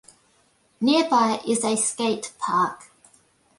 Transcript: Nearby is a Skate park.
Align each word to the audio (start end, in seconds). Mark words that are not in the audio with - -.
Nearby 0.79 1.41
is 1.47 1.63
a 1.63 1.75
Skate 1.77 2.33
park. 2.39 2.89